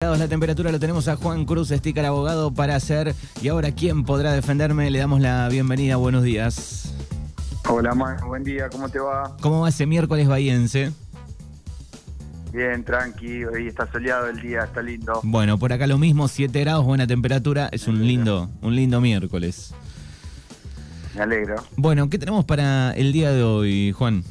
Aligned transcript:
La 0.00 0.28
temperatura 0.28 0.70
lo 0.70 0.78
tenemos 0.78 1.08
a 1.08 1.16
Juan 1.16 1.44
Cruz, 1.44 1.70
sticker 1.70 2.06
abogado 2.06 2.54
para 2.54 2.76
hacer. 2.76 3.16
Y 3.42 3.48
ahora, 3.48 3.72
¿quién 3.72 4.04
podrá 4.04 4.30
defenderme? 4.30 4.92
Le 4.92 5.00
damos 5.00 5.20
la 5.20 5.48
bienvenida. 5.48 5.96
Buenos 5.96 6.22
días. 6.22 6.94
Hola, 7.68 7.96
Manu. 7.96 8.28
Buen 8.28 8.44
día. 8.44 8.68
¿Cómo 8.68 8.88
te 8.88 9.00
va? 9.00 9.36
¿Cómo 9.40 9.62
va 9.62 9.70
ese 9.70 9.86
miércoles 9.86 10.28
bahiense? 10.28 10.92
Bien, 12.52 12.84
tranqui. 12.84 13.44
Hoy 13.44 13.66
está 13.66 13.90
soleado 13.90 14.28
el 14.28 14.40
día, 14.40 14.62
está 14.62 14.82
lindo. 14.82 15.18
Bueno, 15.24 15.58
por 15.58 15.72
acá 15.72 15.88
lo 15.88 15.98
mismo, 15.98 16.28
7 16.28 16.60
grados, 16.60 16.84
buena 16.84 17.08
temperatura. 17.08 17.68
Es 17.72 17.88
un 17.88 18.06
lindo, 18.06 18.50
un 18.62 18.76
lindo 18.76 19.00
miércoles. 19.00 19.74
Me 21.16 21.22
alegro. 21.22 21.56
Bueno, 21.76 22.08
¿qué 22.08 22.20
tenemos 22.20 22.44
para 22.44 22.92
el 22.92 23.12
día 23.12 23.32
de 23.32 23.42
hoy, 23.42 23.90
Juan? 23.90 24.22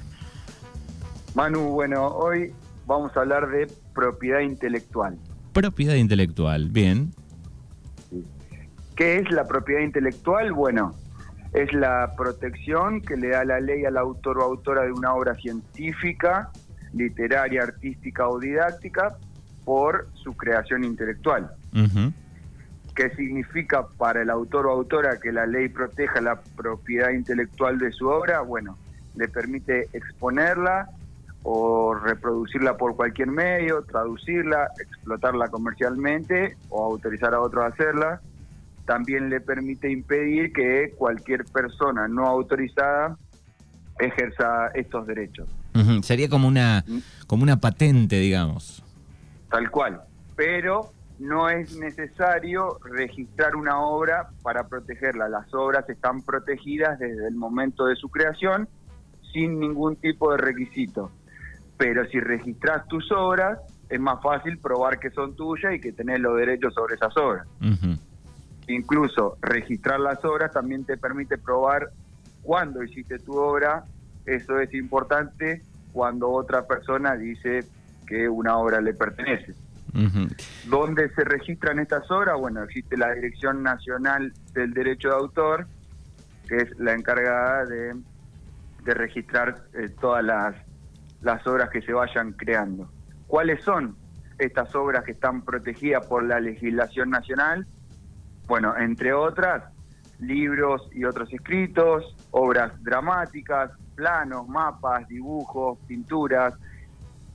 Manu, 1.36 1.72
bueno, 1.72 2.08
hoy 2.08 2.54
vamos 2.86 3.12
a 3.18 3.20
hablar 3.20 3.50
de 3.50 3.70
propiedad 3.94 4.40
intelectual. 4.40 5.18
Propiedad 5.58 5.96
intelectual, 5.96 6.70
bien. 6.70 7.16
¿Qué 8.96 9.18
es 9.18 9.32
la 9.32 9.48
propiedad 9.48 9.82
intelectual? 9.82 10.54
Bueno, 10.54 10.94
es 11.52 11.74
la 11.74 12.14
protección 12.16 13.02
que 13.02 13.18
le 13.18 13.30
da 13.30 13.44
la 13.44 13.60
ley 13.60 13.84
al 13.84 13.98
autor 13.98 14.38
o 14.38 14.44
autora 14.44 14.84
de 14.84 14.92
una 14.92 15.16
obra 15.16 15.34
científica, 15.34 16.52
literaria, 16.94 17.64
artística 17.64 18.30
o 18.30 18.40
didáctica 18.40 19.18
por 19.66 20.08
su 20.14 20.38
creación 20.38 20.84
intelectual. 20.84 21.50
¿Qué 22.94 23.10
significa 23.16 23.88
para 23.98 24.22
el 24.22 24.30
autor 24.30 24.68
o 24.68 24.72
autora 24.74 25.20
que 25.20 25.32
la 25.32 25.48
ley 25.48 25.70
proteja 25.70 26.22
la 26.22 26.40
propiedad 26.40 27.10
intelectual 27.10 27.80
de 27.80 27.92
su 27.94 28.08
obra? 28.08 28.42
Bueno, 28.42 28.78
le 29.16 29.28
permite 29.28 29.88
exponerla, 29.92 30.88
o 31.44 31.94
reproducirla 31.94 32.78
por 32.78 32.96
cualquier 32.96 33.30
medio, 33.30 33.84
traducirla, 33.84 34.70
explotarla 34.80 35.48
comercialmente 35.48 36.58
o 36.70 36.84
autorizar 36.84 37.34
a 37.34 37.42
otros 37.42 37.64
a 37.64 37.68
hacerla. 37.68 38.22
También 38.86 39.30
le 39.30 39.42
permite 39.42 39.92
impedir 39.92 40.52
que 40.52 40.94
cualquier 40.98 41.46
persona 41.46 42.08
no 42.08 42.26
autorizada 42.26 43.18
ejerza 44.00 44.68
estos 44.74 45.08
derechos. 45.08 45.48
Sería 46.02 46.28
como 46.28 46.48
una, 46.48 46.84
mm. 46.88 46.98
como 47.28 47.44
una 47.44 47.58
patente, 47.58 48.18
digamos. 48.18 48.84
Tal 49.50 49.70
cual. 49.70 50.02
Pero 50.36 50.92
no 51.20 51.50
es 51.50 51.78
necesario 51.78 52.80
registrar 52.84 53.56
una 53.56 53.80
obra 53.80 54.30
para 54.42 54.68
protegerla. 54.68 55.30
Las 55.30 55.54
obras 55.54 55.88
están 55.90 56.24
protegidas 56.24 57.00
desde 57.00 57.28
el 57.28 57.36
momento 57.36 57.86
de 57.86 57.96
su 57.96 58.10
creación 58.10 58.68
sin 59.32 59.60
ningún 59.60 59.96
tipo 59.98 60.32
de 60.32 60.38
requisito 60.38 61.12
pero 61.78 62.06
si 62.08 62.20
registras 62.20 62.88
tus 62.88 63.12
obras, 63.12 63.60
es 63.90 64.00
más 64.00 64.22
fácil 64.22 64.58
probar 64.58 65.00
que 65.00 65.10
son 65.12 65.36
tuyas 65.36 65.74
y 65.76 65.80
que 65.80 65.94
tenés 65.94 66.20
los 66.20 66.36
derechos 66.38 66.74
sobre 66.74 66.96
esas 66.96 67.16
obras. 67.18 67.48
Incluso 68.68 69.38
registrar 69.42 70.00
las 70.00 70.24
obras 70.26 70.52
también 70.52 70.84
te 70.84 70.98
permite 70.98 71.38
probar 71.38 71.90
cuándo 72.42 72.84
hiciste 72.84 73.20
tu 73.20 73.38
obra, 73.38 73.86
eso 74.26 74.60
es 74.60 74.74
importante 74.74 75.62
cuando 75.94 76.30
otra 76.30 76.68
persona 76.68 77.16
dice 77.16 77.66
que 78.06 78.28
una 78.28 78.58
obra 78.58 78.82
le 78.82 78.94
pertenece. 78.94 79.54
¿Dónde 80.70 81.10
se 81.16 81.24
registran 81.24 81.80
estas 81.80 82.10
obras? 82.12 82.38
Bueno, 82.40 82.62
existe 82.64 82.98
la 82.98 83.14
Dirección 83.14 83.64
Nacional 83.64 84.34
del 84.54 84.74
Derecho 84.74 85.10
de 85.10 85.16
Autor, 85.16 85.68
que 86.48 86.58
es 86.58 86.78
la 86.78 86.94
encargada 86.94 87.66
de, 87.66 87.96
registrar 88.86 89.66
eh, 89.74 89.90
todas 90.00 90.24
las 90.24 90.56
las 91.28 91.46
obras 91.46 91.70
que 91.70 91.82
se 91.82 91.92
vayan 91.92 92.32
creando. 92.32 92.90
¿Cuáles 93.28 93.62
son 93.64 93.98
estas 94.40 94.74
obras 94.76 95.04
que 95.04 95.12
están 95.12 95.42
protegidas 95.42 96.06
por 96.08 96.24
la 96.24 96.40
legislación 96.40 97.10
nacional? 97.10 97.68
Bueno, 98.48 98.76
entre 98.78 99.14
otras, 99.14 99.66
libros 100.20 100.90
y 100.94 101.04
otros 101.04 101.32
escritos, 101.34 102.16
obras 102.32 102.82
dramáticas, 102.82 103.72
planos, 103.96 104.48
mapas, 104.48 105.06
dibujos, 105.10 105.78
pinturas, 105.86 106.54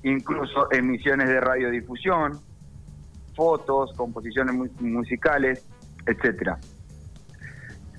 incluso 0.03 0.73
emisiones 0.73 1.29
de 1.29 1.39
radiodifusión, 1.39 2.41
fotos, 3.37 3.93
composiciones 3.95 4.55
musicales, 4.81 5.69
etcétera. 6.07 6.59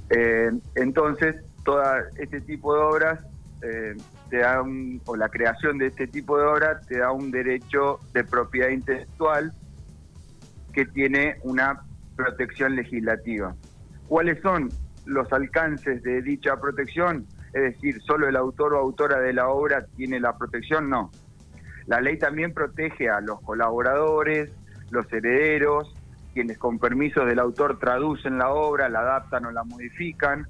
Eh, 0.09 0.51
entonces, 0.73 1.35
todo 1.63 1.83
este 2.17 2.41
tipo 2.41 2.73
de 2.73 2.81
obras 2.81 3.25
eh, 3.61 3.95
te 4.33 4.39
da 4.39 4.63
o 5.05 5.15
la 5.15 5.29
creación 5.29 5.77
de 5.77 5.85
este 5.85 6.07
tipo 6.07 6.39
de 6.39 6.45
obra 6.45 6.81
te 6.81 6.97
da 6.97 7.11
un 7.11 7.29
derecho 7.29 7.99
de 8.13 8.23
propiedad 8.23 8.69
intelectual 8.69 9.53
que 10.73 10.85
tiene 10.87 11.35
una 11.43 11.83
protección 12.15 12.75
legislativa. 12.75 13.53
¿Cuáles 14.07 14.41
son 14.41 14.69
los 15.05 15.31
alcances 15.31 16.01
de 16.01 16.23
dicha 16.23 16.59
protección? 16.59 17.27
Es 17.53 17.61
decir, 17.61 18.01
solo 18.01 18.27
el 18.27 18.35
autor 18.35 18.73
o 18.73 18.79
autora 18.79 19.19
de 19.19 19.33
la 19.33 19.49
obra 19.49 19.85
tiene 19.95 20.19
la 20.19 20.35
protección, 20.35 20.89
no. 20.89 21.11
La 21.85 22.01
ley 22.01 22.17
también 22.17 22.55
protege 22.55 23.11
a 23.11 23.21
los 23.21 23.39
colaboradores, 23.41 24.51
los 24.89 25.05
herederos, 25.13 25.93
quienes 26.33 26.57
con 26.57 26.79
permisos 26.79 27.27
del 27.27 27.37
autor 27.37 27.77
traducen 27.77 28.39
la 28.39 28.49
obra, 28.49 28.89
la 28.89 29.01
adaptan 29.01 29.45
o 29.45 29.51
la 29.51 29.63
modifican, 29.63 30.47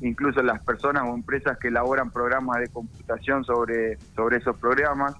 incluso 0.00 0.42
las 0.42 0.62
personas 0.62 1.04
o 1.06 1.14
empresas 1.14 1.58
que 1.58 1.68
elaboran 1.68 2.10
programas 2.10 2.60
de 2.60 2.68
computación 2.68 3.44
sobre, 3.44 3.98
sobre 4.14 4.38
esos 4.38 4.56
programas. 4.56 5.14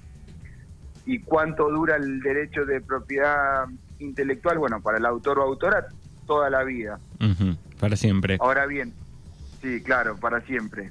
¿Y 1.07 1.21
cuánto 1.21 1.71
dura 1.71 1.97
el 1.97 2.21
derecho 2.21 2.65
de 2.65 2.81
propiedad 2.81 3.67
intelectual? 3.99 4.59
Bueno, 4.59 4.81
para 4.81 4.99
el 4.99 5.07
autor 5.07 5.39
o 5.39 5.43
autora, 5.43 5.87
toda 6.27 6.51
la 6.51 6.63
vida. 6.65 6.99
para 7.81 7.97
siempre. 7.97 8.37
Ahora 8.41 8.67
bien, 8.67 8.93
sí, 9.63 9.83
claro, 9.83 10.17
para 10.17 10.41
siempre. 10.43 10.91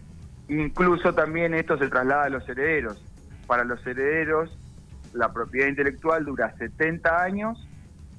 Incluso 0.50 1.14
también 1.14 1.54
esto 1.54 1.78
se 1.78 1.88
traslada 1.88 2.24
a 2.24 2.30
los 2.30 2.48
herederos. 2.50 3.02
Para 3.46 3.64
los 3.64 3.86
herederos, 3.86 4.58
la 5.14 5.32
propiedad 5.32 5.68
intelectual 5.68 6.26
dura 6.26 6.54
70 6.58 7.22
años 7.22 7.68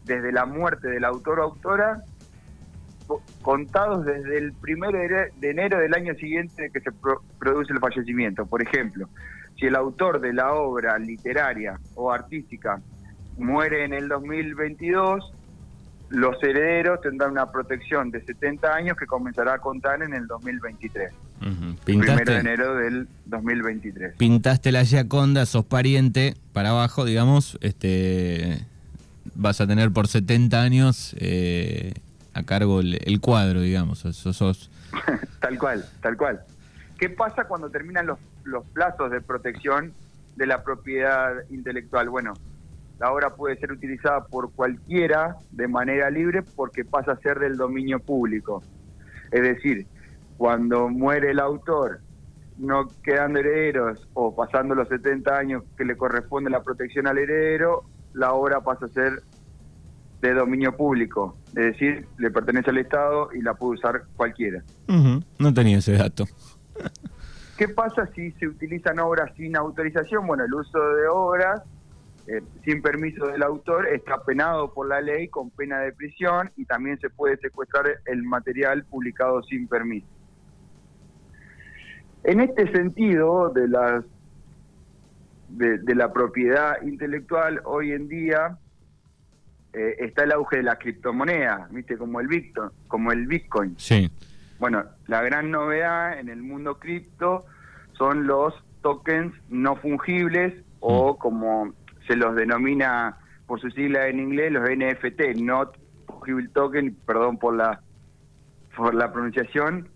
desde 0.05 0.33
la 0.33 0.47
muerte 0.47 0.89
del 0.89 1.05
autor 1.05 1.41
o 1.41 1.45
autora 1.45 2.03
contados 3.43 4.05
desde 4.05 4.39
el 4.39 4.53
primero 4.53 4.99
de 4.99 5.51
enero 5.51 5.79
del 5.79 5.95
año 5.95 6.15
siguiente 6.15 6.71
que 6.71 6.81
se 6.81 6.91
produce 7.39 7.73
el 7.73 7.79
fallecimiento. 7.79 8.47
Por 8.47 8.63
ejemplo, 8.63 9.09
si 9.59 9.67
el 9.67 9.75
autor 9.75 10.21
de 10.21 10.33
la 10.33 10.53
obra 10.53 10.99
literaria 10.99 11.79
o 11.95 12.13
artística 12.13 12.81
muere 13.37 13.85
en 13.85 13.93
el 13.93 14.09
2022, 14.09 15.33
los 16.11 16.43
herederos 16.43 17.01
tendrán 17.01 17.33
una 17.33 17.51
protección 17.51 18.11
de 18.11 18.23
70 18.25 18.75
años 18.75 18.97
que 18.97 19.07
comenzará 19.07 19.55
a 19.55 19.59
contar 19.59 20.03
en 20.03 20.15
el 20.15 20.27
2023. 20.27 21.13
Primero 21.85 22.25
de 22.25 22.39
enero 22.39 22.75
del 22.77 23.09
2023. 23.27 24.17
Pintaste 24.17 24.73
la 24.73 24.85
Giaconda, 24.85 25.47
sos 25.47 25.65
pariente, 25.65 26.35
para 26.53 26.71
abajo, 26.71 27.05
digamos, 27.05 27.59
este 27.61 28.67
vas 29.35 29.61
a 29.61 29.67
tener 29.67 29.93
por 29.93 30.09
70 30.09 30.61
años 30.61 31.15
eh, 31.19 31.95
a 32.39 32.45
cargo 32.45 32.81
el, 32.81 33.21
cuadro, 33.21 33.61
digamos. 33.61 34.01
sos... 34.01 34.71
tal 35.41 35.59
cual, 35.59 35.85
tal 36.01 36.17
cual. 36.17 36.41
¿Qué 36.99 37.11
pasa 37.11 37.45
cuando 37.45 37.71
terminan 37.71 38.07
los, 38.07 38.19
los 38.45 38.65
plazos 38.67 39.11
de 39.11 39.21
protección 39.21 39.93
de 40.37 40.47
la 40.47 40.63
propiedad 40.63 41.35
intelectual? 41.51 42.09
Bueno, 42.09 42.35
la 42.99 43.13
obra 43.13 43.31
puede 43.31 43.57
ser 43.57 43.73
utilizada 43.73 44.27
por 44.27 44.53
cualquiera 44.53 45.37
de 45.53 45.69
manera 45.69 46.11
libre 46.11 46.43
porque 46.43 46.85
pasa 46.85 47.13
a 47.13 47.17
ser 47.19 47.39
del 47.39 47.57
dominio 47.57 48.01
público. 48.01 48.63
Es 49.31 49.43
decir, 49.43 49.87
cuando 50.37 50.89
muere 50.89 51.31
el 51.31 51.39
autor, 51.39 52.01
no 52.57 52.89
quedando 53.03 53.39
herederos 53.39 54.09
o 54.15 54.35
pasando 54.35 54.75
los 54.75 54.89
70 54.89 55.37
años 55.37 55.63
que 55.77 55.85
le 55.85 55.97
corresponde 55.97 56.51
la 56.51 56.63
protección 56.63 57.07
al 57.07 57.19
heredero, 57.19 57.85
la 58.15 58.33
obra 58.33 58.61
pasa 58.61 58.87
a 58.87 58.89
ser 58.89 59.23
de 60.21 60.35
dominio 60.35 60.77
público, 60.77 61.37
es 61.49 61.67
decir, 61.67 62.07
le 62.19 62.31
pertenece 62.31 62.71
al 62.71 62.79
Estado 62.79 63.31
y 63.33 63.41
la 63.41 63.55
puede 63.55 63.75
usar 63.75 64.03
cualquiera. 64.17 64.63
No 65.39 65.55
tenía 65.55 65.79
ese 65.79 65.93
dato. 65.93 66.25
¿Qué 67.57 67.69
pasa 67.69 68.09
si 68.15 68.31
se 68.33 68.47
utilizan 68.47 68.99
obras 69.01 69.33
sin 69.37 69.57
autorización? 69.57 70.27
Bueno, 70.27 70.45
el 70.45 70.55
uso 70.55 70.79
de 70.79 71.09
obras 71.09 71.63
eh, 72.27 72.43
sin 72.65 72.83
permiso 72.83 73.27
del 73.27 73.43
autor 73.43 73.89
está 73.89 74.23
penado 74.25 74.73
por 74.73 74.89
la 74.89 75.01
ley 75.01 75.29
con 75.29 75.51
pena 75.51 75.81
de 75.81 75.93
prisión 75.93 76.51
y 76.57 76.65
también 76.65 76.99
se 77.01 77.11
puede 77.11 77.37
secuestrar 77.39 77.87
el 78.07 78.23
material 78.23 78.85
publicado 78.85 79.43
sin 79.43 79.67
permiso. 79.67 80.07
En 82.25 82.41
este 82.41 82.71
sentido 82.73 83.51
de 83.51 83.69
las 83.69 84.05
de 85.49 85.95
la 85.95 86.13
propiedad 86.13 86.83
intelectual 86.83 87.63
hoy 87.65 87.93
en 87.93 88.07
día 88.07 88.59
eh, 89.73 89.97
está 89.99 90.25
el 90.25 90.33
auge 90.33 90.59
de 90.59 90.63
la 90.63 90.77
criptomoneda, 90.77 91.69
¿viste? 91.71 91.97
Como 91.97 92.21
el 92.21 92.29
Bitcoin, 92.29 92.71
como 92.87 93.13
el 93.13 93.27
Bitcoin. 93.27 93.75
Sí. 93.79 94.11
Bueno, 94.59 94.85
la 95.07 95.23
gran 95.23 95.51
novedad 95.51 96.19
en 96.19 96.29
el 96.29 96.43
mundo 96.43 96.79
cripto 96.79 97.45
son 97.93 98.27
los 98.27 98.55
tokens 98.83 99.35
no 99.49 99.77
fungibles 99.77 100.55
o 100.81 101.15
mm. 101.15 101.19
como 101.19 101.75
se 102.07 102.17
los 102.17 102.35
denomina 102.35 103.19
por 103.47 103.61
su 103.61 103.71
sigla 103.71 104.09
en 104.09 104.21
inglés, 104.21 104.53
los 104.53 104.69
NFT, 104.69 105.37
Not 105.37 105.79
Fungible 106.07 106.49
Token, 106.49 106.97
perdón 107.07 107.39
por 107.39 107.57
la, 107.57 107.81
por 108.77 108.95
la 108.95 109.13
pronunciación, 109.13 109.89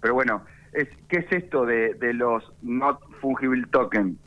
pero 0.00 0.14
bueno, 0.14 0.44
es, 0.72 0.88
¿qué 1.08 1.18
es 1.18 1.32
esto 1.32 1.64
de, 1.66 1.94
de 1.94 2.14
los 2.14 2.52
Not 2.62 3.00
Fungible 3.20 3.66
Token? 3.70 4.18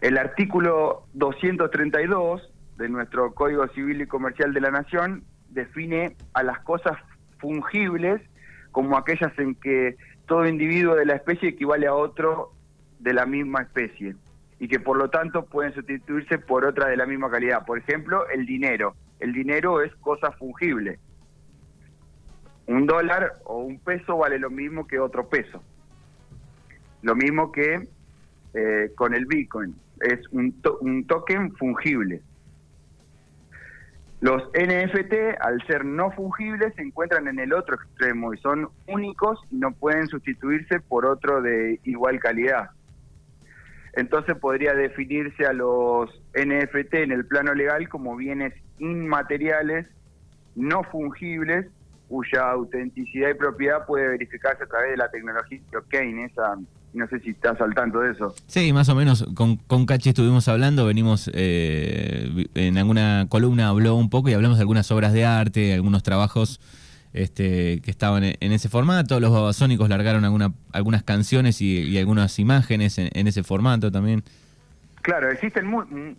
El 0.00 0.18
artículo 0.18 1.06
232 1.14 2.50
de 2.76 2.88
nuestro 2.88 3.32
Código 3.34 3.66
Civil 3.68 4.02
y 4.02 4.06
Comercial 4.06 4.52
de 4.52 4.60
la 4.60 4.70
Nación 4.70 5.24
define 5.48 6.16
a 6.34 6.42
las 6.42 6.60
cosas 6.60 6.98
fungibles 7.38 8.20
como 8.72 8.96
aquellas 8.96 9.36
en 9.38 9.54
que 9.54 9.96
todo 10.26 10.46
individuo 10.46 10.94
de 10.94 11.06
la 11.06 11.14
especie 11.14 11.50
equivale 11.50 11.86
a 11.86 11.94
otro 11.94 12.52
de 12.98 13.14
la 13.14 13.26
misma 13.26 13.62
especie 13.62 14.16
y 14.58 14.68
que 14.68 14.80
por 14.80 14.96
lo 14.96 15.10
tanto 15.10 15.46
pueden 15.46 15.72
sustituirse 15.74 16.38
por 16.38 16.64
otra 16.64 16.88
de 16.88 16.96
la 16.96 17.06
misma 17.06 17.30
calidad. 17.30 17.64
Por 17.64 17.78
ejemplo, 17.78 18.28
el 18.28 18.46
dinero. 18.46 18.94
El 19.20 19.32
dinero 19.32 19.82
es 19.82 19.94
cosa 19.96 20.32
fungible. 20.32 20.98
Un 22.66 22.86
dólar 22.86 23.34
o 23.44 23.58
un 23.58 23.78
peso 23.78 24.16
vale 24.18 24.38
lo 24.38 24.50
mismo 24.50 24.86
que 24.86 24.98
otro 24.98 25.28
peso. 25.28 25.62
Lo 27.02 27.14
mismo 27.14 27.52
que 27.52 27.88
eh, 28.54 28.90
con 28.94 29.14
el 29.14 29.26
Bitcoin. 29.26 29.74
Es 30.00 30.20
un, 30.32 30.54
un 30.80 31.06
token 31.06 31.54
fungible. 31.56 32.22
Los 34.20 34.42
NFT, 34.54 35.38
al 35.40 35.64
ser 35.66 35.84
no 35.84 36.10
fungibles, 36.12 36.74
se 36.74 36.82
encuentran 36.82 37.28
en 37.28 37.38
el 37.38 37.52
otro 37.52 37.76
extremo 37.76 38.32
y 38.32 38.38
son 38.38 38.68
únicos 38.88 39.38
y 39.50 39.56
no 39.56 39.72
pueden 39.72 40.06
sustituirse 40.08 40.80
por 40.80 41.04
otro 41.04 41.42
de 41.42 41.78
igual 41.84 42.18
calidad. 42.18 42.70
Entonces 43.92 44.36
podría 44.36 44.74
definirse 44.74 45.46
a 45.46 45.52
los 45.52 46.10
NFT 46.34 46.94
en 46.94 47.12
el 47.12 47.26
plano 47.26 47.54
legal 47.54 47.88
como 47.88 48.16
bienes 48.16 48.54
inmateriales, 48.78 49.86
no 50.54 50.82
fungibles, 50.84 51.66
cuya 52.08 52.50
autenticidad 52.50 53.30
y 53.30 53.34
propiedad 53.34 53.86
puede 53.86 54.08
verificarse 54.08 54.64
a 54.64 54.66
través 54.66 54.90
de 54.90 54.96
la 54.96 55.10
tecnología 55.10 55.60
blockchain, 55.70 56.20
esa 56.20 56.56
no 56.96 57.06
sé 57.08 57.20
si 57.20 57.30
estás 57.30 57.60
al 57.60 57.74
tanto 57.74 58.00
de 58.00 58.12
eso. 58.12 58.34
Sí, 58.46 58.72
más 58.72 58.88
o 58.88 58.94
menos. 58.94 59.26
Con, 59.34 59.56
con 59.56 59.86
Cachi 59.86 60.10
estuvimos 60.10 60.48
hablando, 60.48 60.86
venimos 60.86 61.30
eh, 61.34 62.46
en 62.54 62.78
alguna 62.78 63.26
columna, 63.28 63.68
habló 63.68 63.94
un 63.94 64.10
poco 64.10 64.28
y 64.28 64.34
hablamos 64.34 64.58
de 64.58 64.62
algunas 64.62 64.90
obras 64.90 65.12
de 65.12 65.24
arte, 65.24 65.74
algunos 65.74 66.02
trabajos 66.02 66.60
este, 67.12 67.80
que 67.80 67.90
estaban 67.90 68.24
en, 68.24 68.52
ese 68.52 68.68
formato. 68.68 69.20
Los 69.20 69.32
babasónicos 69.32 69.88
largaron 69.88 70.24
alguna, 70.24 70.52
algunas 70.72 71.02
canciones 71.02 71.60
y, 71.60 71.98
algunas 71.98 72.38
imágenes 72.38 72.98
en, 72.98 73.26
ese 73.26 73.42
formato 73.42 73.90
también. 73.90 74.22
Claro, 75.02 75.30
existen 75.30 75.66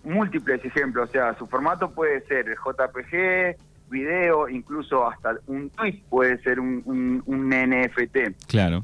múltiples 0.04 0.64
ejemplos. 0.64 1.10
O 1.10 1.12
sea, 1.12 1.38
su 1.38 1.48
formato 1.48 1.92
puede 1.92 2.22
ser 2.28 2.46
JPG, 2.46 3.58
video, 3.90 4.50
incluso 4.50 5.08
hasta 5.08 5.36
un 5.48 5.70
tweet 5.70 6.02
puede 6.10 6.38
ser 6.40 6.60
un, 6.60 6.82
un, 6.86 7.24
un 7.26 7.50
NFT. 7.50 8.48
Claro. 8.48 8.84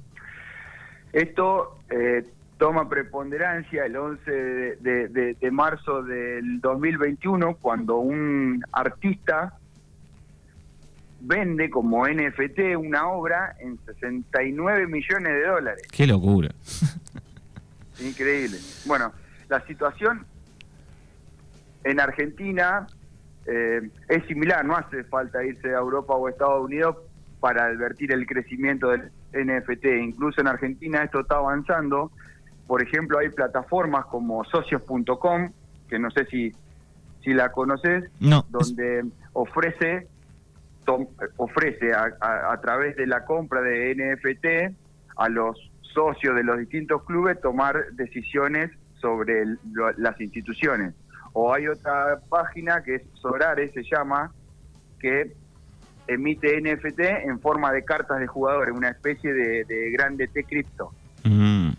Esto 1.13 1.77
eh, 1.91 2.25
toma 2.57 2.89
preponderancia 2.89 3.85
el 3.85 3.95
11 3.95 4.31
de, 4.81 5.49
marzo 5.51 6.01
del 6.01 6.59
2021 6.59 7.55
cuando 7.57 7.97
un 7.97 8.63
artista 8.71 9.57
vende 11.21 11.69
como 11.69 12.07
NFT 12.07 12.75
una 12.77 13.07
obra 13.07 13.55
en 13.59 13.77
69 13.85 14.87
millones 14.87 15.33
de 15.33 15.47
dólares. 15.47 15.87
¡Qué 15.91 16.07
locura! 16.07 16.49
Increíble. 17.99 18.57
Bueno, 18.85 19.13
la 19.49 19.65
situación 19.67 20.25
en 21.83 21.99
Argentina 21.99 22.87
eh, 23.45 23.87
es 24.07 24.25
similar, 24.25 24.65
no 24.65 24.75
hace 24.75 25.03
falta 25.03 25.43
irse 25.45 25.69
a 25.69 25.77
Europa 25.77 26.15
o 26.15 26.27
Estados 26.27 26.65
Unidos 26.65 26.97
para 27.43 27.65
advertir 27.65 28.13
el 28.13 28.25
crecimiento 28.25 28.87
del 28.91 29.11
NFT. 29.33 29.85
Incluso 30.01 30.39
en 30.39 30.47
Argentina 30.47 31.03
esto 31.03 31.19
está 31.19 31.35
avanzando. 31.35 32.09
Por 32.67 32.81
ejemplo, 32.81 33.19
hay 33.19 33.27
plataformas 33.31 34.05
como 34.05 34.45
socios.com, 34.45 35.51
que 35.89 35.99
no 35.99 36.09
sé 36.11 36.25
si, 36.27 36.53
si 37.21 37.33
la 37.33 37.51
conoces, 37.51 38.09
donde 38.17 39.11
ofrece 39.33 40.07
ofrece 41.35 41.91
a, 41.93 42.13
a, 42.21 42.61
través 42.61 42.95
de 42.95 43.07
la 43.07 43.25
compra 43.25 43.59
de 43.61 43.93
NFT 43.93 44.77
a 45.17 45.27
los 45.27 45.69
socios 45.81 46.35
de 46.37 46.45
los 46.45 46.59
distintos 46.59 47.03
clubes 47.03 47.41
tomar 47.41 47.91
decisiones 47.91 48.71
sobre 49.01 49.43
las 49.97 50.21
instituciones. 50.21 50.93
O 51.33 51.53
hay 51.53 51.67
otra 51.67 52.21
página 52.29 52.81
que 52.83 52.95
es 52.95 53.01
Sorare, 53.15 53.69
se 53.73 53.83
llama, 53.83 54.31
que 55.01 55.33
emite 56.07 56.59
NFT 56.61 56.99
en 56.99 57.39
forma 57.39 57.71
de 57.71 57.83
cartas 57.83 58.19
de 58.19 58.27
jugadores, 58.27 58.75
una 58.75 58.89
especie 58.89 59.33
de, 59.33 59.63
de 59.65 59.91
grande 59.91 60.27
T 60.27 60.43
cripto. 60.43 60.91
Mm. 61.23 61.71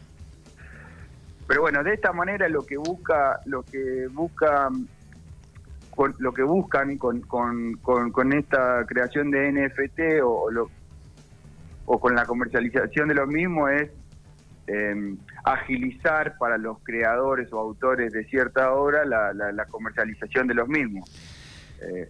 Pero 1.46 1.60
bueno, 1.60 1.82
de 1.82 1.94
esta 1.94 2.12
manera 2.12 2.48
lo 2.48 2.64
que 2.64 2.76
busca, 2.76 3.40
lo 3.44 3.62
que 3.62 4.06
busca, 4.10 4.70
con, 5.90 6.14
lo 6.18 6.32
que 6.32 6.42
buscan 6.42 6.96
con, 6.96 7.20
con, 7.20 7.74
con, 7.76 8.32
esta 8.32 8.84
creación 8.86 9.30
de 9.30 9.52
NFT 9.52 10.22
o, 10.22 10.50
lo, 10.50 10.70
o 11.84 12.00
con 12.00 12.14
la 12.14 12.24
comercialización 12.24 13.08
de 13.08 13.14
lo 13.14 13.26
mismo 13.26 13.68
es 13.68 13.90
em, 14.66 15.18
agilizar 15.44 16.38
para 16.38 16.56
los 16.56 16.78
creadores 16.82 17.52
o 17.52 17.58
autores 17.58 18.12
de 18.12 18.24
cierta 18.24 18.72
obra 18.72 19.04
la, 19.04 19.34
la 19.34 19.66
comercialización 19.66 20.46
de 20.46 20.54
los 20.54 20.66
mismos. 20.66 21.10
Eh, 21.82 22.08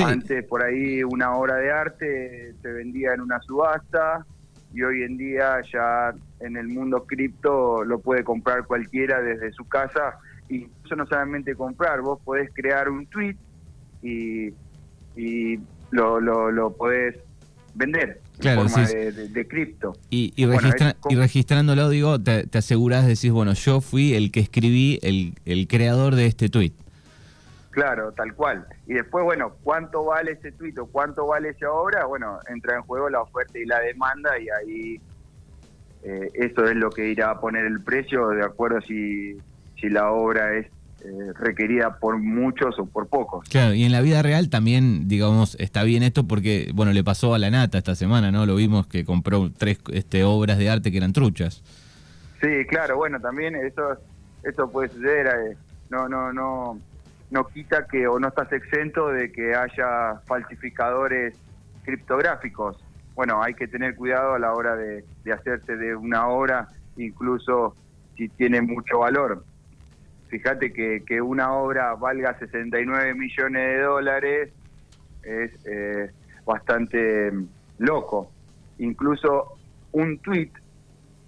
antes 0.00 0.44
por 0.44 0.62
ahí 0.62 1.02
una 1.04 1.34
obra 1.36 1.56
de 1.56 1.70
arte 1.70 2.54
se 2.60 2.72
vendía 2.72 3.14
en 3.14 3.20
una 3.20 3.40
subasta 3.40 4.26
y 4.72 4.82
hoy 4.82 5.02
en 5.02 5.16
día 5.16 5.60
ya 5.70 6.14
en 6.40 6.56
el 6.56 6.68
mundo 6.68 7.04
cripto 7.04 7.84
lo 7.84 7.98
puede 8.00 8.24
comprar 8.24 8.64
cualquiera 8.66 9.20
desde 9.20 9.52
su 9.52 9.66
casa 9.68 10.18
y 10.48 10.66
eso 10.84 10.96
no 10.96 11.06
solamente 11.06 11.54
comprar, 11.54 12.00
vos 12.00 12.20
podés 12.24 12.50
crear 12.52 12.88
un 12.88 13.06
tweet 13.06 13.36
y, 14.02 14.52
y 15.16 15.58
lo, 15.90 16.20
lo, 16.20 16.50
lo 16.50 16.74
podés 16.74 17.16
vender 17.74 18.20
en 18.40 18.68
forma 18.68 18.86
de, 18.86 19.46
cripto. 19.48 19.96
Y, 20.10 20.32
y, 20.36 20.46
registrándolo, 21.14 21.88
digo, 21.88 22.20
te, 22.20 22.46
te 22.46 22.58
aseguras, 22.58 23.06
decís, 23.06 23.30
bueno, 23.30 23.54
yo 23.54 23.80
fui 23.80 24.14
el 24.14 24.30
que 24.30 24.40
escribí 24.40 24.98
el, 25.02 25.34
el 25.44 25.68
creador 25.68 26.14
de 26.14 26.26
este 26.26 26.48
tweet. 26.48 26.72
Claro, 27.72 28.12
tal 28.12 28.34
cual. 28.34 28.66
Y 28.86 28.94
después, 28.94 29.24
bueno, 29.24 29.54
¿cuánto 29.62 30.04
vale 30.04 30.32
ese 30.32 30.52
tuit 30.52 30.78
o 30.78 30.86
cuánto 30.86 31.26
vale 31.26 31.48
esa 31.48 31.72
obra? 31.72 32.04
Bueno, 32.04 32.38
entra 32.48 32.76
en 32.76 32.82
juego 32.82 33.08
la 33.08 33.22
oferta 33.22 33.58
y 33.58 33.64
la 33.64 33.80
demanda 33.80 34.38
y 34.38 34.48
ahí 34.50 35.00
eh, 36.02 36.30
eso 36.34 36.66
es 36.66 36.76
lo 36.76 36.90
que 36.90 37.08
irá 37.08 37.30
a 37.30 37.40
poner 37.40 37.64
el 37.64 37.82
precio 37.82 38.28
de 38.28 38.44
acuerdo 38.44 38.80
si, 38.82 39.38
si 39.80 39.88
la 39.88 40.10
obra 40.12 40.54
es 40.54 40.66
eh, 41.04 41.32
requerida 41.34 41.98
por 41.98 42.18
muchos 42.18 42.78
o 42.78 42.84
por 42.84 43.08
pocos. 43.08 43.48
Claro, 43.48 43.72
y 43.72 43.84
en 43.84 43.92
la 43.92 44.02
vida 44.02 44.20
real 44.20 44.50
también, 44.50 45.08
digamos, 45.08 45.56
está 45.58 45.82
bien 45.82 46.02
esto 46.02 46.28
porque, 46.28 46.70
bueno, 46.74 46.92
le 46.92 47.02
pasó 47.02 47.34
a 47.34 47.38
la 47.38 47.50
Nata 47.50 47.78
esta 47.78 47.94
semana, 47.94 48.30
¿no? 48.30 48.44
Lo 48.44 48.54
vimos 48.54 48.86
que 48.86 49.06
compró 49.06 49.50
tres 49.50 49.80
este, 49.92 50.24
obras 50.24 50.58
de 50.58 50.68
arte 50.68 50.92
que 50.92 50.98
eran 50.98 51.14
truchas. 51.14 51.62
Sí, 52.42 52.66
claro, 52.68 52.98
bueno, 52.98 53.18
también 53.18 53.56
eso, 53.56 53.96
eso 54.42 54.70
puede 54.70 54.90
suceder. 54.90 55.26
Eh, 55.26 55.56
no, 55.88 56.06
no, 56.08 56.32
no 56.34 56.78
no 57.32 57.46
quita 57.48 57.86
que 57.86 58.06
o 58.06 58.18
no 58.20 58.28
estás 58.28 58.52
exento 58.52 59.08
de 59.08 59.32
que 59.32 59.54
haya 59.54 60.20
falsificadores 60.26 61.34
criptográficos. 61.82 62.76
Bueno, 63.14 63.42
hay 63.42 63.54
que 63.54 63.66
tener 63.66 63.96
cuidado 63.96 64.34
a 64.34 64.38
la 64.38 64.52
hora 64.52 64.76
de, 64.76 65.04
hacerse 65.32 65.76
de 65.76 65.96
una 65.96 66.28
obra, 66.28 66.68
incluso 66.96 67.74
si 68.16 68.28
tiene 68.28 68.60
mucho 68.60 68.98
valor. 68.98 69.44
Fíjate 70.28 70.74
que, 70.74 71.04
que 71.06 71.22
una 71.22 71.54
obra 71.54 71.94
valga 71.94 72.38
69 72.38 73.14
millones 73.14 73.76
de 73.76 73.80
dólares 73.80 74.50
es 75.22 75.52
eh, 75.64 76.10
bastante 76.44 77.32
loco. 77.78 78.30
Incluso 78.78 79.56
un 79.92 80.18
tweet, 80.18 80.50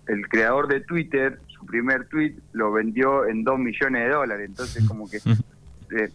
el 0.06 0.28
creador 0.28 0.68
de 0.68 0.80
Twitter, 0.80 1.40
su 1.46 1.64
primer 1.64 2.08
tweet 2.08 2.34
lo 2.52 2.73
vendió 2.73 3.26
en 3.26 3.42
2 3.42 3.58
millones 3.58 4.04
de 4.04 4.11
dólares. 4.11 4.46
Entonces, 4.50 4.87
como 4.87 5.08
que 5.08 5.18
eh, 5.90 6.10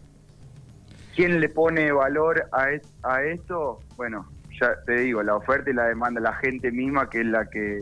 ¿quién 1.16 1.40
le 1.40 1.50
pone 1.50 1.92
valor 1.92 2.50
a, 2.52 2.68
a 3.04 3.24
esto? 3.24 3.80
Bueno, 3.98 4.28
ya 4.60 4.74
te 4.86 5.00
digo, 5.02 5.24
la 5.24 5.36
oferta 5.36 5.70
y 5.70 5.74
la 5.74 5.86
demanda, 5.86 6.20
la 6.22 6.34
gente 6.36 6.72
misma 6.72 7.10
que 7.10 7.22
es 7.22 7.26
la 7.26 7.50
que 7.50 7.82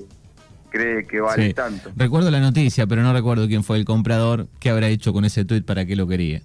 cree 0.70 1.06
que 1.06 1.20
vale 1.20 1.54
tanto. 1.54 1.92
Recuerdo 1.96 2.32
la 2.32 2.40
noticia, 2.40 2.88
pero 2.88 3.02
no 3.02 3.14
recuerdo 3.14 3.48
quién 3.48 3.64
fue 3.64 3.78
el 3.78 3.86
comprador, 3.86 4.48
qué 4.60 4.70
habrá 4.70 4.88
hecho 4.88 5.14
con 5.14 5.26
ese 5.26 5.46
tweet 5.46 5.62
para 5.62 5.86
qué 5.86 5.96
lo 5.96 6.08
quería. 6.08 6.42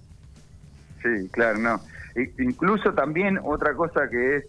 Sí, 1.01 1.27
claro, 1.31 1.59
no. 1.59 1.81
incluso 2.39 2.93
también 2.93 3.39
otra 3.43 3.73
cosa 3.73 4.09
que 4.09 4.37
es 4.37 4.45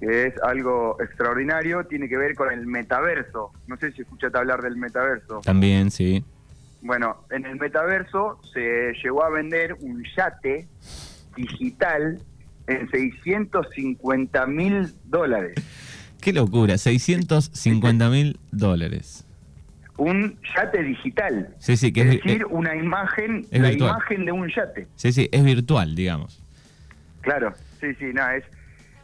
que 0.00 0.26
es 0.26 0.34
algo 0.42 1.00
extraordinario, 1.00 1.84
tiene 1.84 2.08
que 2.08 2.18
ver 2.18 2.34
con 2.34 2.52
el 2.52 2.66
metaverso. 2.66 3.52
No 3.66 3.76
sé 3.76 3.92
si 3.92 4.02
escuchaste 4.02 4.36
hablar 4.36 4.60
del 4.60 4.76
metaverso. 4.76 5.40
También, 5.40 5.90
sí. 5.90 6.24
Bueno, 6.84 7.24
en 7.30 7.46
el 7.46 7.56
metaverso 7.58 8.38
se 8.52 8.92
llegó 9.02 9.24
a 9.24 9.30
vender 9.30 9.72
un 9.80 10.04
yate 10.16 10.68
digital 11.34 12.20
en 12.66 12.90
650 12.90 14.46
mil 14.46 14.92
dólares. 15.04 15.54
Qué 16.20 16.34
locura, 16.34 16.76
650 16.76 18.10
mil 18.10 18.38
dólares. 18.52 19.24
Un 19.96 20.38
yate 20.54 20.82
digital. 20.82 21.54
Sí, 21.58 21.76
sí, 21.78 21.90
que 21.90 22.02
es, 22.02 22.06
es, 22.06 22.12
decir, 22.22 22.42
es- 22.42 22.46
una 22.50 22.76
imagen, 22.76 23.46
la 23.50 23.70
virtual. 23.70 23.90
imagen 23.90 24.24
de 24.26 24.32
un 24.32 24.48
yate. 24.54 24.86
sí, 24.96 25.10
sí, 25.12 25.28
es 25.32 25.42
virtual, 25.42 25.94
digamos. 25.94 26.38
Claro, 27.22 27.54
sí, 27.80 27.94
sí, 27.98 28.06
no, 28.12 28.28
es, 28.30 28.44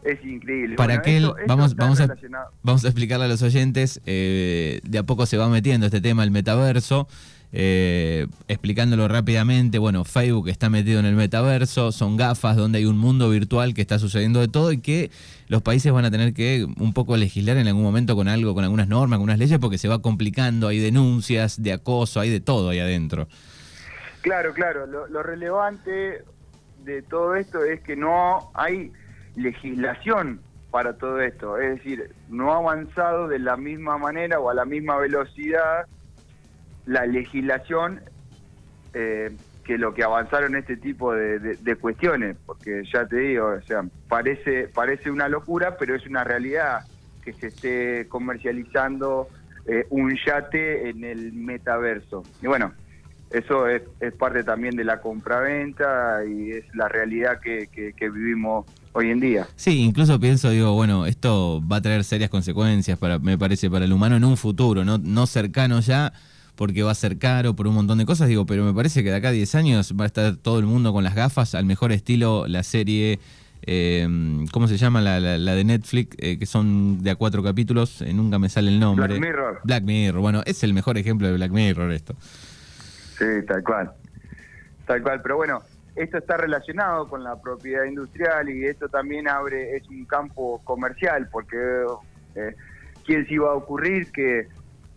es 0.05 0.25
increíble. 0.25 0.77
Para 0.77 0.95
Bueno, 0.95 1.03
que 1.03 1.17
esto- 1.17 1.37
esto 1.39 1.47
vamos, 1.49 1.73
a, 1.73 2.17
vamos 2.63 2.85
a 2.85 2.89
explicarle 2.89 3.27
a 3.27 3.29
los 3.29 3.43
oyentes, 3.43 4.01
eh, 4.07 4.81
de 4.85 4.99
a 4.99 5.03
poco 5.03 5.27
se 5.27 5.37
va 5.37 5.49
metiendo 5.49 5.87
este 5.87 6.01
tema, 6.01 6.25
el 6.25 6.31
metaverso, 6.31 7.07
eh, 7.53 8.29
explicándolo 8.47 9.09
rápidamente, 9.09 9.79
bueno, 9.79 10.05
Facebook 10.05 10.49
está 10.49 10.71
metido 10.71 11.01
en 11.01 11.07
el 11.07 11.17
metaverso, 11.17 11.91
son 11.91 12.17
gafas 12.17 12.57
donde 12.57 12.79
hay 12.79 12.85
un 12.85 12.97
mundo 12.97 13.29
virtual 13.29 13.75
que 13.75 13.81
está 13.81 13.99
sucediendo 13.99 14.39
de 14.41 14.47
todo 14.47 14.71
y 14.71 14.79
que 14.79 15.11
los 15.49 15.61
países 15.61 15.93
van 15.93 16.05
a 16.05 16.11
tener 16.13 16.33
que 16.33 16.65
un 16.79 16.93
poco 16.93 17.17
legislar 17.17 17.57
en 17.57 17.67
algún 17.67 17.83
momento 17.83 18.15
con 18.15 18.29
algo, 18.29 18.55
con 18.55 18.63
algunas 18.63 18.87
normas, 18.87 19.19
con 19.19 19.25
unas 19.25 19.39
leyes, 19.39 19.59
porque 19.59 19.79
se 19.79 19.89
va 19.89 20.01
complicando, 20.01 20.69
hay 20.69 20.79
denuncias 20.79 21.61
de 21.61 21.73
acoso, 21.73 22.21
hay 22.21 22.31
de 22.31 22.41
todo 22.41 22.69
ahí 22.69 22.79
adentro. 22.79 23.27
Claro, 24.23 24.53
claro. 24.55 24.87
Lo, 24.87 25.09
lo 25.09 25.23
relevante 25.25 26.23
de 26.85 27.03
todo 27.03 27.35
esto 27.35 27.65
es 27.65 27.81
que 27.81 27.97
no 27.97 28.51
hay 28.55 28.93
legislación 29.35 30.41
para 30.71 30.97
todo 30.97 31.21
esto. 31.21 31.59
Es 31.59 31.77
decir, 31.77 32.15
no 32.29 32.53
ha 32.53 32.57
avanzado 32.59 33.29
de 33.29 33.39
la 33.39 33.57
misma 33.57 33.99
manera 33.99 34.39
o 34.41 34.51
a 34.51 34.55
la 34.55 34.65
misma 34.65 34.97
velocidad 34.99 35.87
la 36.87 37.07
legislación 37.07 38.01
eh, 38.95 39.31
que 39.65 39.79
lo 39.79 39.95
que 39.95 40.03
avanzaron 40.03 40.57
este 40.57 40.77
tipo 40.77 41.13
de, 41.13 41.39
de- 41.39 41.77
cuestiones. 41.77 42.37
Porque 42.47 42.83
ya 42.93 43.07
te 43.07 43.17
digo, 43.17 43.47
o 43.49 43.63
sea, 43.63 43.85
parece, 44.09 44.69
parece 44.69 45.11
una 45.11 45.29
locura, 45.29 45.77
pero 45.77 45.95
es 45.95 46.07
una 46.07 46.25
realidad 46.25 46.81
que 47.23 47.33
se 47.35 47.49
esté 47.49 48.09
comercializando 48.09 49.29
eh, 49.67 49.87
un 49.91 50.17
yate 50.27 50.89
en 50.89 51.05
el 51.05 51.33
metaverso. 51.33 52.23
Y 52.41 52.47
bueno, 52.47 52.73
eso 53.31 53.69
es, 53.69 53.83
es 54.01 54.13
parte 54.15 54.43
también 54.43 54.75
de 54.75 54.85
la 54.85 55.01
compraventa 55.01 56.25
y 56.25 56.53
es 56.53 56.65
la 56.75 56.89
realidad 56.89 57.39
que- 57.41 57.69
que 57.69 58.09
vivimos 58.11 58.65
hoy 58.93 59.11
en 59.11 59.21
día. 59.21 59.47
Sí, 59.57 59.79
incluso 59.81 60.19
pienso, 60.21 60.51
digo, 60.51 60.73
bueno, 60.75 61.07
esto 61.07 61.63
va 61.71 61.77
a 61.77 61.81
traer 61.81 62.05
serias 62.05 62.31
consecuencias, 62.31 62.99
para, 62.99 63.19
me 63.19 63.39
parece, 63.39 63.71
para 63.71 63.85
el 63.85 63.93
humano 63.93 64.17
en 64.17 64.25
un 64.25 64.37
futuro, 64.37 64.85
no, 64.85 64.99
no 64.99 65.27
cercano 65.27 65.81
ya, 65.81 66.13
porque 66.57 66.83
va 66.83 66.91
a 66.91 66.95
ser 66.95 67.17
caro 67.19 67.55
por 67.55 67.67
un 67.67 67.75
montón 67.75 67.99
de 67.99 68.05
cosas, 68.07 68.29
digo, 68.29 68.45
pero 68.47 68.65
me 68.65 68.75
parece 68.75 69.03
que 69.03 69.11
de 69.11 69.17
acá 69.17 69.29
a 69.29 69.33
10 69.33 69.55
años 69.55 69.95
va 69.99 70.05
a 70.05 70.07
estar 70.07 70.37
todo 70.37 70.59
el 70.59 70.67
mundo 70.67 70.93
con 70.93 71.05
las 71.05 71.15
gafas, 71.15 71.55
al 71.55 71.65
mejor 71.65 71.93
estilo 71.93 72.47
la 72.49 72.63
serie, 72.63 73.19
eh, 73.63 74.07
¿cómo 74.53 74.67
se 74.69 74.77
llama? 74.77 75.01
La, 75.01 75.21
la- 75.21 75.39
la 75.39 75.55
de 75.55 75.65
Netflix, 75.65 76.17
eh, 76.19 76.39
que 76.39 76.47
son 76.47 77.03
de 77.03 77.11
a 77.11 77.15
cuatro 77.17 77.43
capítulos, 77.43 78.03
eh, 78.03 78.13
nunca 78.13 78.39
me 78.39 78.49
sale 78.49 78.71
el 78.71 78.81
nombre. 78.81 79.07
Black 79.07 79.21
Mirror. 79.21 79.61
Black 79.65 79.85
Mirror, 79.85 80.21
bueno, 80.21 80.43
es 80.47 80.63
el 80.65 80.75
mejor 80.75 80.99
ejemplo 80.99 81.29
de 81.29 81.35
Black 81.35 81.51
Mirror 81.53 81.93
esto. 81.93 82.15
Sí, 83.19 83.25
tal 83.47 83.63
cual. 83.63 83.91
Tal 84.87 85.03
cual, 85.03 85.21
pero 85.23 85.37
bueno, 85.37 85.63
esto 85.97 86.19
está 86.19 86.37
relacionado 86.37 87.09
con 87.09 87.23
la 87.25 87.41
propiedad 87.41 87.85
industrial 87.85 88.49
y 88.49 88.65
esto 88.67 88.89
también 88.89 89.29
abre, 89.29 89.77
es 89.77 89.89
un 89.89 90.05
campo 90.05 90.61
comercial, 90.65 91.29
porque 91.31 91.57
eh, 92.37 92.55
¿quién 93.05 93.27
se 93.27 93.35
iba 93.35 93.51
a 93.51 93.55
ocurrir 93.55 94.11
que, 94.13 94.47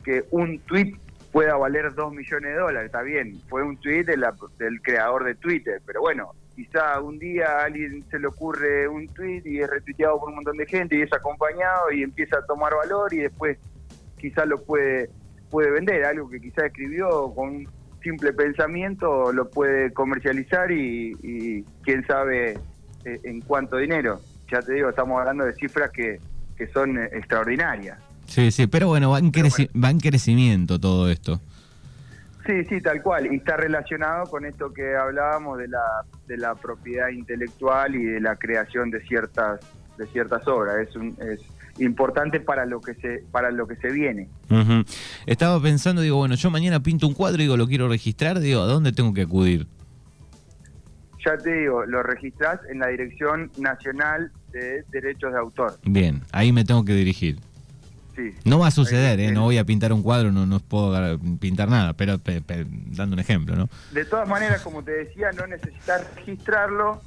que 0.03 0.23
un 0.31 0.59
tweet 0.59 0.93
pueda 1.31 1.55
valer 1.57 1.93
2 1.93 2.13
millones 2.13 2.51
de 2.53 2.57
dólares? 2.59 2.85
Está 2.87 3.01
bien, 3.01 3.39
fue 3.49 3.63
un 3.63 3.77
tweet 3.77 4.03
de 4.03 4.17
la- 4.17 4.35
del 4.59 4.81
creador 4.81 5.23
de 5.23 5.35
Twitter, 5.35 5.81
pero 5.85 6.01
bueno, 6.01 6.31
quizá 6.55 7.01
un 7.01 7.17
día 7.17 7.47
a 7.47 7.63
alguien 7.65 8.03
se 8.11 8.19
le 8.19 8.27
ocurre 8.27 8.87
un 8.87 9.07
tweet 9.07 9.41
y 9.45 9.59
es 9.59 9.69
retuiteado 9.69 10.19
por 10.19 10.29
un 10.29 10.35
montón 10.35 10.57
de 10.57 10.67
gente 10.67 10.95
y 10.95 11.01
es 11.01 11.11
acompañado 11.11 11.91
y 11.91 12.03
empieza 12.03 12.37
a 12.37 12.45
tomar 12.45 12.73
valor 12.75 13.11
y 13.13 13.17
después 13.21 13.57
quizá 14.17 14.45
lo 14.45 14.63
puede 14.63 15.09
puede 15.49 15.69
vender, 15.69 16.03
algo 16.05 16.27
que 16.29 16.39
quizá 16.39 16.65
escribió 16.65 17.31
con 17.35 17.49
un 17.49 17.67
simple 18.03 18.33
pensamiento, 18.33 19.31
lo 19.33 19.49
puede 19.49 19.91
comercializar 19.93 20.71
y, 20.71 21.17
y 21.23 21.63
quién 21.83 22.05
sabe 22.05 22.57
eh, 23.05 23.19
en 23.23 23.41
cuánto 23.41 23.77
dinero. 23.77 24.19
Ya 24.51 24.61
te 24.61 24.73
digo, 24.73 24.89
estamos 24.89 25.19
hablando 25.19 25.45
de 25.45 25.53
cifras 25.53 25.89
que, 25.91 26.19
que 26.57 26.67
son 26.67 26.97
eh, 26.97 27.09
extraordinarias. 27.13 27.97
Sí, 28.27 28.51
sí, 28.51 28.67
pero 28.67 28.87
bueno, 28.87 29.11
va 29.11 29.19
en, 29.19 29.31
Pero 29.31 29.47
creci- 29.47 29.69
va 29.81 29.89
en 29.89 29.99
crecimiento 29.99 30.79
todo 30.79 31.09
esto. 31.09 31.39
Sí, 32.45 32.65
sí, 32.65 32.81
tal 32.81 33.01
cual. 33.01 33.31
Y 33.31 33.37
está 33.37 33.55
relacionado 33.55 34.25
con 34.25 34.45
esto 34.45 34.73
que 34.73 34.95
hablábamos 34.95 35.57
de 35.59 35.69
la, 35.69 35.83
de 36.27 36.37
la 36.37 36.55
propiedad 36.55 37.07
intelectual 37.09 37.95
y 37.95 38.03
de 38.03 38.19
la 38.19 38.35
creación 38.35 38.91
de 38.91 39.01
ciertas, 39.01 39.61
de 39.97 40.05
ciertas 40.07 40.45
obras. 40.47 40.87
Es, 40.87 40.95
un, 40.95 41.15
es 41.21 41.39
importante 41.79 42.39
para 42.39 42.65
lo 42.65 42.81
que 42.81 42.93
se, 42.95 43.23
para 43.31 43.51
lo 43.51 43.67
que 43.67 43.75
se 43.77 43.89
viene. 43.91 44.29
Estaba 45.25 45.61
pensando, 45.61 46.01
digo, 46.01 46.17
bueno, 46.17 46.35
yo 46.35 46.49
mañana 46.51 46.81
pinto 46.81 47.07
un 47.07 47.13
cuadro 47.13 47.37
y 47.41 47.45
digo, 47.45 47.57
lo 47.57 47.67
quiero 47.67 47.87
registrar, 47.87 48.39
digo, 48.39 48.61
¿a 48.61 48.65
dónde 48.65 48.91
tengo 48.91 49.13
que 49.13 49.21
acudir? 49.23 49.67
Ya 51.25 51.37
te 51.37 51.53
digo, 51.61 51.85
lo 51.85 52.03
registrás 52.03 52.59
en 52.69 52.79
la 52.79 52.87
Dirección 52.87 53.49
Nacional 53.57 54.31
de 54.51 54.83
Derechos 54.91 55.31
de 55.31 55.39
Autor. 55.39 55.79
Bien, 55.85 56.21
ahí 56.31 56.51
me 56.51 56.65
tengo 56.65 56.83
que 56.83 56.93
dirigir. 56.93 57.39
Sí. 58.15 58.31
No 58.45 58.59
va 58.59 58.67
a 58.67 58.71
suceder, 58.71 59.19
¿eh? 59.19 59.31
no 59.31 59.41
voy 59.43 59.57
a 59.57 59.63
pintar 59.63 59.91
un 59.93 60.03
cuadro, 60.03 60.31
no, 60.31 60.45
no 60.45 60.59
puedo 60.59 61.17
pintar 61.39 61.69
nada, 61.69 61.93
pero 61.93 62.19
pe- 62.19 62.41
pe- 62.41 62.67
dando 62.69 63.13
un 63.15 63.19
ejemplo, 63.19 63.55
¿no? 63.55 63.69
De 63.91 64.05
todas 64.05 64.29
maneras, 64.29 64.61
como 64.61 64.83
te 64.83 64.91
decía, 64.91 65.31
no 65.35 65.47
necesitas 65.47 66.13
registrarlo 66.15 67.01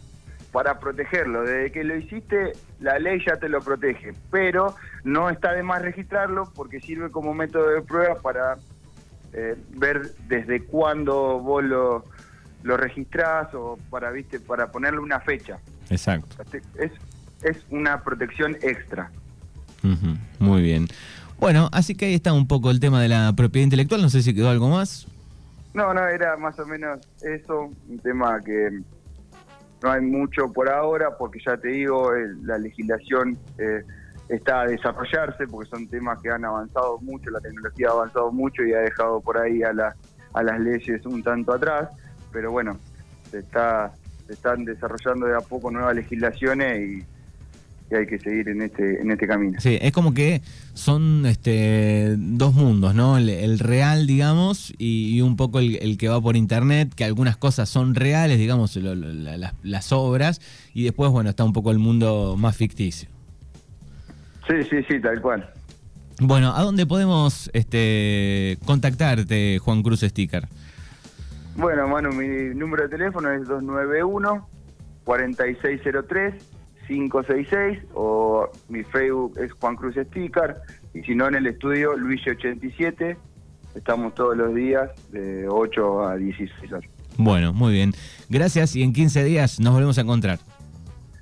para 0.56 0.78
protegerlo. 0.78 1.42
Desde 1.42 1.70
que 1.70 1.84
lo 1.84 1.94
hiciste, 1.96 2.52
la 2.80 2.98
ley 2.98 3.22
ya 3.26 3.36
te 3.36 3.46
lo 3.46 3.60
protege. 3.60 4.14
Pero 4.30 4.74
no 5.04 5.28
está 5.28 5.52
de 5.52 5.62
más 5.62 5.82
registrarlo 5.82 6.50
porque 6.54 6.80
sirve 6.80 7.10
como 7.10 7.34
método 7.34 7.68
de 7.68 7.82
prueba 7.82 8.14
para 8.22 8.56
eh, 9.34 9.54
ver 9.76 10.14
desde 10.28 10.64
cuándo 10.64 11.40
vos 11.40 11.62
lo, 11.62 12.06
lo 12.62 12.76
registrás 12.78 13.52
o 13.52 13.78
para, 13.90 14.10
viste, 14.10 14.40
para 14.40 14.72
ponerle 14.72 15.00
una 15.00 15.20
fecha. 15.20 15.58
Exacto. 15.90 16.42
Es, 16.78 16.92
es 17.42 17.58
una 17.68 18.02
protección 18.02 18.56
extra. 18.62 19.10
Muy 20.38 20.62
bien. 20.62 20.88
Bueno, 21.38 21.68
así 21.70 21.94
que 21.94 22.06
ahí 22.06 22.14
está 22.14 22.32
un 22.32 22.48
poco 22.48 22.70
el 22.70 22.80
tema 22.80 23.02
de 23.02 23.10
la 23.10 23.34
propiedad 23.36 23.64
intelectual, 23.64 24.00
no 24.00 24.08
sé 24.08 24.22
si 24.22 24.34
quedó 24.34 24.48
algo 24.48 24.70
más. 24.70 25.06
No, 25.74 25.92
no, 25.92 26.08
era 26.08 26.38
más 26.38 26.58
o 26.58 26.64
menos 26.64 27.00
eso, 27.20 27.70
un 27.90 27.98
tema 27.98 28.40
que 28.40 28.80
no 29.82 29.90
hay 29.90 30.00
mucho 30.00 30.52
por 30.52 30.68
ahora, 30.70 31.16
porque 31.16 31.38
ya 31.44 31.56
te 31.56 31.68
digo, 31.68 32.12
el- 32.14 32.44
la 32.46 32.58
legislación 32.58 33.38
eh, 33.58 33.82
está 34.28 34.62
a 34.62 34.66
desarrollarse, 34.66 35.46
porque 35.46 35.68
son 35.70 35.86
temas 35.88 36.18
que 36.20 36.30
han 36.30 36.44
avanzado 36.44 36.98
mucho, 37.00 37.30
la 37.30 37.40
tecnología 37.40 37.88
ha 37.88 37.92
avanzado 37.92 38.32
mucho 38.32 38.62
y 38.64 38.72
ha 38.72 38.80
dejado 38.80 39.20
por 39.20 39.38
ahí 39.38 39.62
a, 39.62 39.72
la- 39.72 39.94
a 40.32 40.42
las 40.42 40.58
leyes 40.60 41.04
un 41.06 41.22
tanto 41.22 41.52
atrás, 41.52 41.90
pero 42.32 42.50
bueno, 42.50 42.78
se, 43.30 43.38
está, 43.38 43.92
se 44.26 44.32
están 44.32 44.64
desarrollando 44.64 45.26
de 45.26 45.36
a 45.36 45.40
poco 45.40 45.70
nuevas 45.70 45.94
legislaciones 45.94 46.80
y, 46.80 47.15
y 47.90 47.94
hay 47.94 48.06
que 48.06 48.18
seguir 48.18 48.48
en 48.48 48.62
este, 48.62 49.00
en 49.00 49.10
este 49.12 49.26
camino. 49.28 49.60
Sí, 49.60 49.78
es 49.80 49.92
como 49.92 50.12
que 50.12 50.42
son 50.74 51.24
este, 51.26 52.14
dos 52.18 52.54
mundos, 52.54 52.94
¿no? 52.94 53.16
El, 53.16 53.28
el 53.28 53.58
real, 53.58 54.06
digamos, 54.06 54.74
y, 54.78 55.16
y 55.16 55.22
un 55.22 55.36
poco 55.36 55.60
el, 55.60 55.76
el 55.76 55.96
que 55.96 56.08
va 56.08 56.20
por 56.20 56.36
internet, 56.36 56.92
que 56.94 57.04
algunas 57.04 57.36
cosas 57.36 57.68
son 57.68 57.94
reales, 57.94 58.38
digamos, 58.38 58.74
lo- 58.76 58.94
lo- 58.94 59.12
la- 59.12 59.36
las, 59.36 59.54
las 59.62 59.92
obras, 59.92 60.40
y 60.74 60.82
después, 60.84 61.10
bueno, 61.12 61.30
está 61.30 61.44
un 61.44 61.52
poco 61.52 61.70
el 61.70 61.78
mundo 61.78 62.36
más 62.36 62.56
ficticio. 62.56 63.08
Sí, 64.48 64.54
sí, 64.68 64.76
sí, 64.88 65.00
tal 65.00 65.20
cual. 65.20 65.48
Bueno, 66.20 66.54
¿a 66.56 66.62
dónde 66.62 66.86
podemos 66.86 67.50
este, 67.52 68.58
contactarte, 68.64 69.58
Juan 69.58 69.82
Cruz 69.82 70.00
Sticker? 70.00 70.48
Bueno, 71.56 71.86
Manu, 71.88 72.12
mi 72.12 72.54
número 72.54 72.82
de 72.84 72.88
teléfono 72.88 73.30
es 73.30 73.46
291-4603-566 76.88 77.82
o 77.94 78.50
mi 78.68 78.82
Facebook 78.84 79.38
es 79.38 79.52
Juan 79.52 79.76
Cruz 79.76 79.94
Sticker 79.94 80.56
y 80.94 81.02
si 81.02 81.14
no 81.14 81.28
en 81.28 81.36
el 81.36 81.46
estudio 81.46 81.96
Luigi87. 81.96 83.16
Estamos 83.74 84.14
todos 84.14 84.36
los 84.36 84.54
días 84.54 84.90
de 85.10 85.46
8 85.48 86.08
a 86.08 86.16
16 86.16 86.72
horas. 86.72 86.90
Bueno, 87.18 87.52
muy 87.52 87.72
bien. 87.72 87.92
Gracias 88.28 88.74
y 88.74 88.82
en 88.82 88.92
15 88.92 89.24
días 89.24 89.60
nos 89.60 89.74
volvemos 89.74 89.98
a 89.98 90.00
encontrar. 90.02 90.38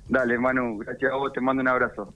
Dale, 0.07 0.37
Manu, 0.37 0.77
gracias 0.77 1.11
a 1.11 1.15
vos, 1.15 1.33
te 1.33 1.41
mando 1.41 1.61
un 1.61 1.67
abrazo. 1.67 2.03